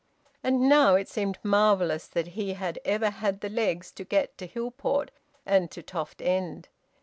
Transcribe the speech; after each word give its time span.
And 0.43 0.67
now 0.67 0.95
it 0.95 1.07
seemed 1.07 1.37
marvellous 1.43 2.07
that 2.07 2.29
he 2.29 2.53
had 2.53 2.79
ever 2.85 3.11
had 3.11 3.41
the 3.41 3.49
legs 3.49 3.91
to 3.91 4.03
get 4.03 4.35
to 4.39 4.47
Hillport 4.47 5.09
and 5.45 5.69
to 5.69 5.83
Toft 5.83 6.23
End. 6.23 6.69